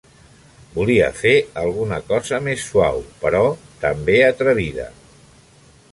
[0.77, 1.33] Volia fer
[1.65, 3.45] alguna cosa més suau, però
[3.85, 4.89] també atrevida...